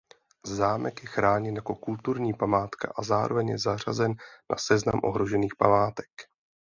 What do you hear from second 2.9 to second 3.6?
a zároveň je